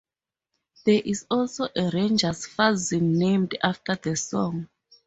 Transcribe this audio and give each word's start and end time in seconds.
There 0.83 0.99
is 1.05 1.27
also 1.29 1.67
a 1.75 1.91
Rangers 1.93 2.47
fanzine 2.47 3.03
named 3.17 3.55
after 3.61 3.93
the 3.93 4.15
song. 4.15 4.67